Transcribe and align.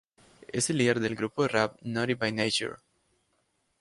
Es 0.47 0.71
el 0.71 0.79
líder 0.79 0.99
del 0.99 1.15
grupo 1.15 1.43
de 1.43 1.49
rap 1.49 1.77
Naughty 1.83 2.15
by 2.15 2.31
Nature. 2.31 2.77